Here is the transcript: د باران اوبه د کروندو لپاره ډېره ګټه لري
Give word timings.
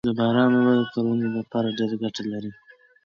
د 0.07 0.09
باران 0.19 0.51
اوبه 0.55 0.73
د 0.77 0.81
کروندو 0.93 1.27
لپاره 1.37 1.75
ډېره 1.77 1.95
ګټه 2.03 2.23
لري 2.31 2.51